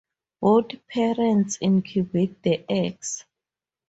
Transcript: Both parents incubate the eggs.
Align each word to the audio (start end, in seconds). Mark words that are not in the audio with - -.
Both 0.39 0.87
parents 0.87 1.59
incubate 1.61 2.41
the 2.41 2.65
eggs. 2.67 3.23